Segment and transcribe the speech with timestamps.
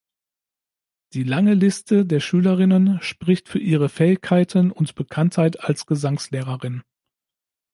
[1.13, 6.81] Die lange Liste der Schülerinnen spricht für ihre Fähigkeiten und Bekanntheit als Gesangslehrerin.